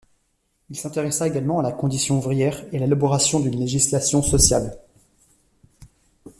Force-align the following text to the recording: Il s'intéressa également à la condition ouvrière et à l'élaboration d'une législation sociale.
Il 0.71 0.79
s'intéressa 0.79 1.27
également 1.27 1.59
à 1.59 1.61
la 1.61 1.71
condition 1.71 2.17
ouvrière 2.17 2.65
et 2.71 2.77
à 2.77 2.79
l'élaboration 2.79 3.39
d'une 3.39 3.59
législation 3.59 4.23
sociale. 4.23 4.75